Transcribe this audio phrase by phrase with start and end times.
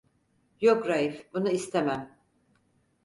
[0.61, 2.17] Yok, Raif bunu istemem.